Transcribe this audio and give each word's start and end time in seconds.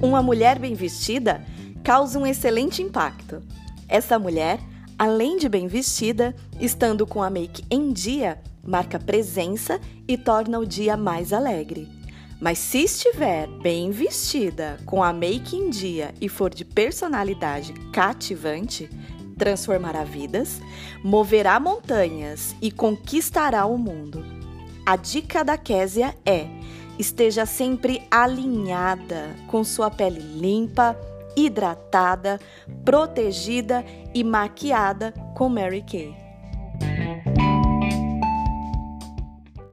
Uma 0.00 0.22
mulher 0.22 0.60
bem 0.60 0.74
vestida 0.74 1.44
causa 1.82 2.20
um 2.20 2.26
excelente 2.26 2.80
impacto. 2.80 3.42
Essa 3.88 4.16
mulher, 4.16 4.60
além 4.96 5.36
de 5.36 5.48
bem 5.48 5.66
vestida, 5.66 6.36
estando 6.60 7.04
com 7.04 7.20
a 7.20 7.28
make 7.28 7.64
em 7.68 7.92
dia, 7.92 8.40
marca 8.64 8.96
presença 8.96 9.80
e 10.06 10.16
torna 10.16 10.60
o 10.60 10.66
dia 10.66 10.96
mais 10.96 11.32
alegre. 11.32 11.88
Mas 12.40 12.58
se 12.58 12.84
estiver 12.84 13.48
bem 13.60 13.90
vestida, 13.90 14.78
com 14.86 15.02
a 15.02 15.12
make 15.12 15.56
em 15.56 15.68
dia 15.68 16.14
e 16.20 16.28
for 16.28 16.54
de 16.54 16.64
personalidade 16.64 17.72
cativante, 17.92 18.88
transformará 19.36 20.04
vidas, 20.04 20.60
moverá 21.02 21.58
montanhas 21.58 22.54
e 22.62 22.70
conquistará 22.70 23.66
o 23.66 23.76
mundo. 23.76 24.24
A 24.86 24.94
dica 24.94 25.44
da 25.44 25.58
Késia 25.58 26.14
é: 26.24 26.46
esteja 26.98 27.46
sempre 27.46 28.02
alinhada, 28.10 29.36
com 29.46 29.62
sua 29.62 29.90
pele 29.90 30.20
limpa, 30.20 30.96
hidratada, 31.36 32.40
protegida 32.84 33.84
e 34.14 34.24
maquiada 34.24 35.12
com 35.36 35.48
Mary 35.48 35.82
Kay. 35.82 36.27